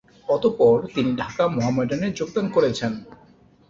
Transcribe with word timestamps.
অতঃপর 0.27 0.75
তিনি 0.93 1.11
ঢাকা 1.15 1.43
মোহামেডানে 1.47 2.07
যোগদান 2.19 2.45
করেছেন। 2.49 2.91